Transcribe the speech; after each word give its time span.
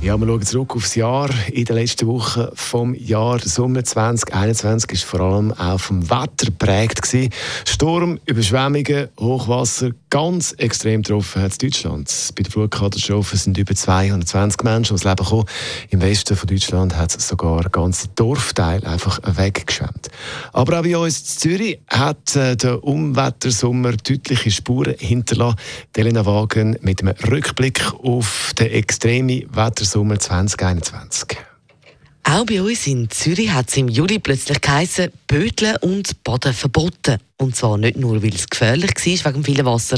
Ja, 0.00 0.16
wir 0.16 0.28
schauen 0.28 0.42
zurück 0.42 0.76
aufs 0.76 0.94
Jahr. 0.94 1.28
In 1.50 1.64
den 1.64 1.74
letzten 1.74 2.06
Wochen 2.06 2.46
vom 2.54 2.94
Jahr 2.94 3.40
Sommer 3.40 3.82
2021 3.82 4.92
ist 4.92 5.02
vor 5.02 5.20
allem 5.20 5.52
auch 5.52 5.80
vom 5.80 6.08
Wetter 6.08 6.46
geprägt 6.46 7.02
gewesen. 7.02 7.30
Sturm, 7.66 8.20
Überschwemmungen, 8.24 9.08
Hochwasser, 9.18 9.90
ganz 10.08 10.52
extrem 10.52 11.02
getroffen 11.02 11.42
hat 11.42 11.60
Deutschland. 11.60 12.12
Bei 12.36 12.44
der 12.44 12.52
Flutkatastrophe 12.52 13.36
sind 13.36 13.58
über 13.58 13.74
220 13.74 14.62
Menschen 14.62 14.92
ums 14.92 15.04
Leben 15.04 15.16
gekommen. 15.16 15.46
Im 15.90 16.00
Westen 16.00 16.36
von 16.36 16.46
Deutschland 16.46 16.96
hat 16.96 17.16
es 17.16 17.26
sogar 17.26 17.68
ganze 17.68 18.06
Dorfteile 18.14 18.86
einfach 18.86 19.18
weggeschwemmt. 19.24 20.10
Aber 20.52 20.78
auch 20.78 20.84
bei 20.84 20.96
uns 20.96 21.18
in 21.18 21.26
Zürich 21.26 21.80
hat 21.88 22.36
äh, 22.36 22.56
der 22.56 22.84
Umwettersommer 22.84 23.92
deutliche 23.96 24.52
Spuren 24.52 24.94
hinterlassen. 24.96 25.56
Elena 25.96 26.24
Wagen 26.24 26.78
mit 26.82 27.02
einem 27.02 27.16
Rückblick 27.28 27.92
auf 27.94 28.37
den 28.58 28.70
extremen 28.72 29.44
Wetter 29.54 29.84
Sommer 29.84 30.18
2021. 30.18 31.38
Auch 32.30 32.44
bei 32.44 32.60
uns 32.60 32.86
in 32.86 33.08
Zürich 33.08 33.50
hat 33.52 33.68
es 33.68 33.78
im 33.78 33.88
Juli 33.88 34.18
plötzlich 34.18 34.60
geheißen, 34.60 35.10
Bödeln 35.26 35.76
und 35.76 36.22
Baden 36.24 36.52
verboten. 36.52 37.16
Und 37.38 37.56
zwar 37.56 37.78
nicht 37.78 37.96
nur, 37.96 38.22
weil 38.22 38.34
es 38.34 38.46
gefährlich 38.46 38.90
war 39.24 39.32
wegen 39.32 39.44
viel 39.44 39.64
Wasser, 39.64 39.96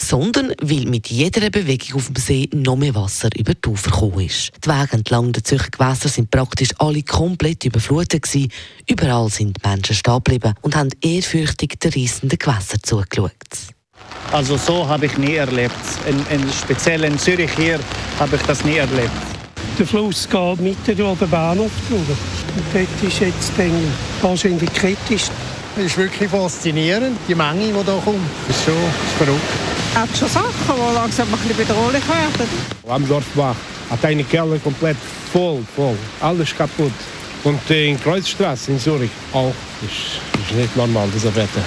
sondern 0.00 0.52
weil 0.60 0.86
mit 0.86 1.08
jeder 1.08 1.50
Bewegung 1.50 1.94
auf 1.94 2.06
dem 2.06 2.16
See 2.16 2.48
noch 2.52 2.74
mehr 2.74 2.96
Wasser 2.96 3.28
über 3.38 3.54
die 3.54 3.68
Ufer 3.68 3.92
gekommen 3.92 4.26
ist. 4.26 4.50
Die 4.64 4.68
Wege 4.68 4.94
entlang 4.94 5.32
der 5.32 5.44
Zürcher 5.44 5.70
Gewässer 5.70 6.08
sind 6.08 6.32
praktisch 6.32 6.70
alle 6.78 7.04
komplett 7.04 7.64
überflutet 7.64 8.22
gewesen. 8.22 8.50
Überall 8.88 9.28
sind 9.28 9.62
Menschen 9.62 9.94
stehen 9.94 10.14
geblieben 10.14 10.54
und 10.62 10.74
haben 10.74 10.90
ehrfürchtig 11.00 11.78
den 11.78 11.92
reissenden 11.92 12.40
Gewässer 12.40 12.82
zugeschaut. 12.82 13.32
Also 14.32 14.56
so 14.56 14.86
habe 14.86 15.06
ich 15.06 15.16
nie 15.16 15.36
erlebt. 15.36 15.74
In, 16.06 16.18
in, 16.34 16.52
speziell 16.52 17.04
in 17.04 17.18
Zürich 17.18 17.50
hier 17.56 17.78
habe 18.18 18.36
ich 18.36 18.42
das 18.42 18.64
nie 18.64 18.76
erlebt. 18.76 19.10
Der 19.78 19.86
Fluss 19.86 20.28
geht 20.28 20.60
mitten 20.60 20.96
durch 20.96 21.18
den 21.18 21.30
Bahnhof 21.30 21.70
drüber. 21.88 22.12
Und 22.56 22.64
dort 22.74 23.02
ist 23.10 23.20
jetzt 23.20 23.52
dann 23.56 23.72
wahrscheinlich 24.20 24.72
kritisch. 24.72 25.28
Es 25.76 25.84
ist 25.84 25.96
wirklich 25.96 26.28
faszinierend, 26.28 27.16
die 27.28 27.34
Menge, 27.34 27.68
die 27.68 27.72
hier 27.72 28.02
kommt. 28.04 28.18
Das 28.48 28.56
ist 28.56 28.64
schon 28.64 28.74
das 28.74 28.94
ist 29.06 29.16
verrückt. 29.18 29.42
Es 29.92 29.98
hat 29.98 30.16
schon 30.18 30.28
Sachen, 30.28 30.76
die 30.76 30.94
langsam 30.94 31.28
ein 31.32 31.38
bisschen 31.38 31.56
bedrohlich 31.56 32.02
werden. 32.08 32.48
Am 32.88 33.08
Dorfbach 33.08 33.56
hat 33.90 34.04
eine 34.04 34.24
Keller 34.24 34.58
komplett 34.58 34.96
voll, 35.32 35.64
voll. 35.74 35.96
Alles 36.20 36.54
kaputt. 36.54 36.92
Und 37.44 37.70
in 37.70 38.00
Kreuzstraße 38.00 38.72
in 38.72 38.80
Zürich 38.80 39.10
auch. 39.32 39.54
Das 39.80 39.90
ist 40.50 40.56
nicht 40.56 40.76
normal, 40.76 41.08
dieser 41.14 41.34
Wetter. 41.34 41.62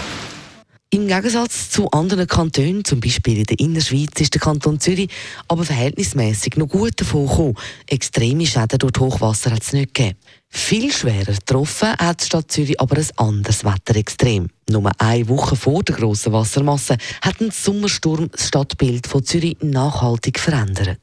Im 0.94 1.08
Gegensatz 1.08 1.70
zu 1.70 1.89
anderen 1.92 2.28
Kantonen, 2.28 2.84
zum 2.84 3.00
Beispiel 3.00 3.38
in 3.38 3.45
der 3.45 3.59
Innerschweiz, 3.61 4.20
ist 4.20 4.34
der 4.34 4.42
Kanton 4.42 4.78
Zürich 4.81 5.09
aber 5.47 5.64
verhältnismäßig 5.64 6.58
noch 6.58 6.67
gut 6.67 7.00
davon 7.00 7.28
gekommen. 7.28 7.56
Extreme 7.88 8.45
Schäden 8.45 8.78
durch 8.78 9.00
Hochwasser 9.00 9.52
hat 9.52 9.62
es 9.62 9.72
nicht 9.72 9.94
gegeben. 9.94 10.17
Viel 10.50 10.92
schwerer 10.92 11.31
getroffen 11.31 11.94
hat 11.97 12.19
die 12.19 12.25
Stadt 12.25 12.52
Zürich 12.52 12.78
aber 12.81 12.97
ein 12.97 13.08
anderes 13.16 13.64
Wetterextrem. 13.64 14.50
Nur 14.69 14.92
eine 14.97 15.30
Woche 15.30 15.56
vor 15.56 15.81
der 15.81 15.95
grossen 15.95 16.34
Wassermasse 16.34 16.97
hat 17.22 17.39
ein 17.39 17.52
Sommersturm 17.52 18.30
das 18.30 18.50
Stadtbild 18.50 19.08
von 19.08 19.23
Zürich 19.23 19.56
nachhaltig 19.62 20.39
verändert. 20.39 21.00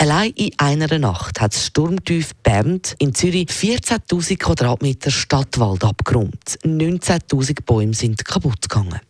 Allein 0.00 0.30
in 0.36 0.52
einer 0.58 0.96
Nacht 1.00 1.40
hat 1.40 1.54
das 1.54 1.66
Sturmtief 1.66 2.32
Bernd 2.44 2.94
in 3.00 3.16
Zürich 3.16 3.48
14.000 3.48 4.38
Quadratmeter 4.38 5.10
Stadtwald 5.10 5.82
abgeräumt. 5.82 6.56
19.000 6.64 7.64
Bäume 7.66 7.92
sind 7.94 8.24
kaputt 8.24 8.68
gegangen. 8.68 9.00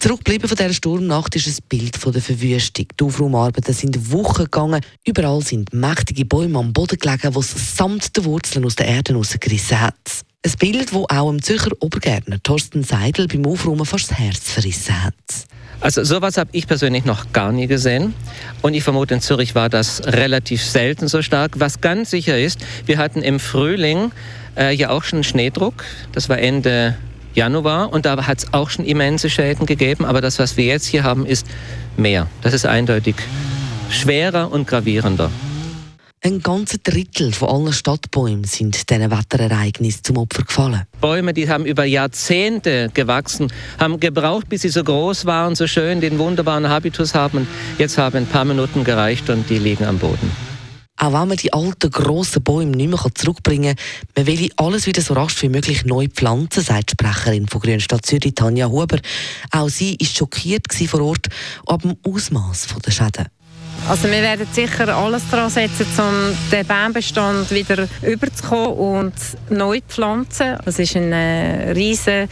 Zurückgeblieben 0.00 0.48
von 0.48 0.56
dieser 0.56 0.72
Sturmnacht 0.72 1.36
ist 1.36 1.48
ein 1.48 1.64
Bild 1.68 1.98
von 1.98 2.14
der 2.14 2.22
Verwüstung. 2.22 2.86
Die 2.98 3.04
Aufraumarbeiten 3.04 3.74
sind 3.74 4.10
Wochen 4.10 4.44
gegangen. 4.44 4.80
Überall 5.06 5.42
sind 5.42 5.74
mächtige 5.74 6.24
Bäume 6.24 6.60
am 6.60 6.72
Boden 6.72 6.98
gelegen, 6.98 7.30
die 7.30 7.38
es 7.38 7.76
samt 7.76 8.16
den 8.16 8.24
Wurzeln 8.24 8.64
aus 8.64 8.76
der 8.76 8.86
Erde 8.86 9.12
rausgerissen 9.12 9.82
hat. 9.82 10.24
Ein 10.44 10.52
Bild, 10.58 10.94
das 10.94 11.10
auch 11.10 11.30
dem 11.30 11.42
Zürcher 11.42 11.72
Obergärtner 11.80 12.42
Thorsten 12.42 12.84
Seidel 12.84 13.28
beim 13.28 13.44
Aufräumen 13.44 13.84
fast 13.84 14.10
das 14.10 14.18
Herz 14.18 14.50
verrissen 14.50 15.04
hat. 15.04 15.46
Also 15.82 16.04
sowas 16.04 16.38
habe 16.38 16.48
ich 16.52 16.68
persönlich 16.68 17.04
noch 17.04 17.32
gar 17.32 17.50
nie 17.50 17.66
gesehen. 17.66 18.14
Und 18.62 18.74
ich 18.74 18.84
vermute, 18.84 19.14
in 19.14 19.20
Zürich 19.20 19.56
war 19.56 19.68
das 19.68 20.00
relativ 20.06 20.62
selten 20.62 21.08
so 21.08 21.22
stark. 21.22 21.58
Was 21.58 21.80
ganz 21.80 22.10
sicher 22.10 22.38
ist, 22.38 22.60
wir 22.86 22.98
hatten 22.98 23.20
im 23.20 23.40
Frühling 23.40 24.12
äh, 24.56 24.72
ja 24.72 24.90
auch 24.90 25.02
schon 25.02 25.24
Schneedruck. 25.24 25.84
Das 26.12 26.28
war 26.28 26.38
Ende 26.38 26.96
Januar 27.34 27.92
und 27.92 28.06
da 28.06 28.26
hat 28.26 28.38
es 28.38 28.54
auch 28.54 28.70
schon 28.70 28.84
immense 28.84 29.28
Schäden 29.28 29.66
gegeben. 29.66 30.04
Aber 30.04 30.20
das, 30.20 30.38
was 30.38 30.56
wir 30.56 30.66
jetzt 30.66 30.86
hier 30.86 31.02
haben, 31.02 31.26
ist 31.26 31.46
mehr. 31.96 32.28
Das 32.42 32.54
ist 32.54 32.64
eindeutig 32.64 33.16
schwerer 33.90 34.52
und 34.52 34.68
gravierender. 34.68 35.30
Ein 36.24 36.40
ganzer 36.40 36.78
Drittel 36.78 37.32
von 37.32 37.48
allen 37.48 37.72
Stadtbäumen 37.72 38.44
sind 38.44 38.88
diesen 38.88 39.10
Wetterereignissen 39.10 40.04
zum 40.04 40.18
Opfer 40.18 40.44
gefallen. 40.44 40.82
Bäume, 41.00 41.34
die 41.34 41.48
haben 41.48 41.66
über 41.66 41.84
Jahrzehnte 41.84 42.90
gewachsen, 42.94 43.52
haben 43.80 43.98
gebraucht, 43.98 44.48
bis 44.48 44.62
sie 44.62 44.68
so 44.68 44.84
groß 44.84 45.26
waren, 45.26 45.56
so 45.56 45.66
schön 45.66 46.00
den 46.00 46.20
wunderbaren 46.20 46.68
Habitus 46.68 47.16
haben. 47.16 47.48
Jetzt 47.76 47.98
haben 47.98 48.18
ein 48.18 48.26
paar 48.26 48.44
Minuten 48.44 48.84
gereicht 48.84 49.30
und 49.30 49.50
die 49.50 49.58
liegen 49.58 49.84
am 49.84 49.98
Boden. 49.98 50.30
Auch 50.96 51.12
wenn 51.12 51.26
man 51.26 51.38
die 51.38 51.52
alten, 51.52 51.90
grossen 51.90 52.44
Bäume 52.44 52.76
nicht 52.76 52.90
mehr 52.90 53.04
zurückbringen 53.12 53.74
kann, 53.74 54.24
man 54.24 54.26
will 54.28 54.48
alles 54.54 54.86
wieder 54.86 55.02
so 55.02 55.14
rasch 55.14 55.42
wie 55.42 55.48
möglich 55.48 55.84
neu 55.84 56.06
pflanzen, 56.06 56.62
sagt 56.62 56.90
die 56.90 56.92
Sprecherin 56.92 57.48
von 57.48 57.60
Grünstadt 57.60 58.06
Zürich, 58.06 58.36
Tanja 58.36 58.68
Huber. 58.68 59.00
Auch 59.50 59.68
sie 59.68 59.98
war 59.98 60.06
schockiert 60.06 60.72
vor 60.86 61.00
Ort 61.00 61.26
ab 61.66 61.82
dem 61.82 61.96
Ausmaß 62.04 62.68
der 62.86 62.92
Schäden. 62.92 63.26
Also 63.88 64.04
wir 64.04 64.22
werden 64.22 64.46
sicher 64.52 64.88
alles 64.96 65.22
daran 65.30 65.50
setzen, 65.50 65.86
um 65.98 66.36
den 66.50 66.66
Baumbestand 66.66 67.50
wieder 67.50 67.88
überzukommen 68.02 68.72
und 68.72 69.14
neu 69.50 69.80
zu 69.80 69.82
pflanzen. 69.88 70.56
Das 70.64 70.78
ist 70.78 70.96
ein 70.96 71.12
äh, 71.12 71.72
riesen 71.72 72.28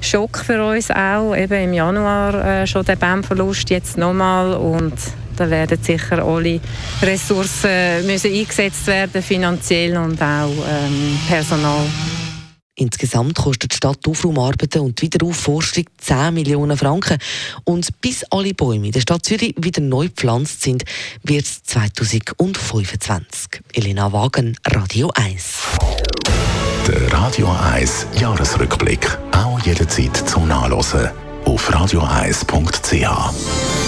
Schock 0.00 0.38
für 0.38 0.64
uns 0.64 0.90
auch. 0.90 1.34
Eben 1.34 1.64
im 1.64 1.72
Januar 1.72 2.34
äh, 2.44 2.66
schon 2.66 2.84
der 2.84 2.96
Baumverlust, 2.96 3.70
jetzt 3.70 3.96
nochmal 3.96 4.54
und 4.54 4.94
da 5.36 5.48
werden 5.48 5.78
sicher 5.80 6.24
alle 6.24 6.60
Ressourcen 7.00 8.04
müssen 8.04 8.34
eingesetzt 8.34 8.86
werden, 8.88 9.22
finanziell 9.22 9.96
und 9.96 10.20
auch 10.20 10.50
ähm, 10.50 11.18
Personal. 11.28 11.86
Insgesamt 12.78 13.36
kostet 13.36 13.72
die 13.72 13.76
Stadt 13.76 14.06
Aufraumarbeiten 14.06 14.80
und 14.80 15.02
Wiederaufforstung 15.02 15.84
10 15.98 16.32
Millionen 16.32 16.76
Franken. 16.76 17.18
Und 17.64 17.88
bis 18.00 18.24
alle 18.30 18.54
Bäume 18.54 18.86
in 18.86 18.92
der 18.92 19.00
Stadt 19.00 19.24
Zürich 19.24 19.54
wieder 19.58 19.80
neu 19.80 20.06
gepflanzt 20.06 20.62
sind, 20.62 20.84
wird 21.24 21.44
es 21.44 21.62
2025. 21.64 23.62
Elena 23.72 24.12
Wagen, 24.12 24.56
Radio 24.64 25.10
1. 25.14 25.58
Der 26.86 27.12
Radio 27.12 27.52
1 27.74 28.06
Jahresrückblick. 28.20 29.18
Auch 29.32 29.58
jederzeit 29.60 30.16
zum 30.16 30.46
Nachlesen 30.46 31.10
auf 31.44 31.70
radio1.ch. 31.70 33.87